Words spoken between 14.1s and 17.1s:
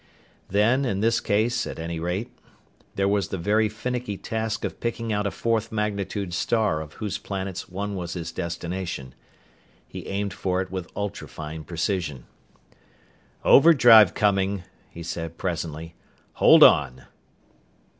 coming," he said presently. "Hold on!"